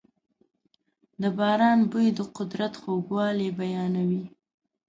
[1.21, 4.23] د باران بوی د قدرت خوږوالی بیانوي.